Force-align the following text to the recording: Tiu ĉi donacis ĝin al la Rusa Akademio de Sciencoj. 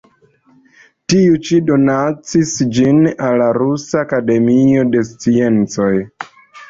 Tiu 1.13 1.35
ĉi 1.49 1.59
donacis 1.67 2.53
ĝin 2.77 3.03
al 3.27 3.37
la 3.43 3.51
Rusa 3.61 4.01
Akademio 4.09 4.87
de 4.97 5.05
Sciencoj. 5.11 5.91